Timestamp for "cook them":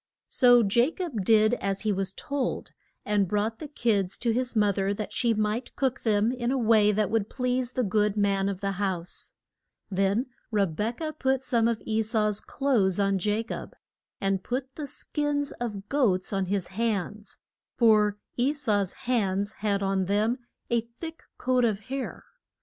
5.75-6.31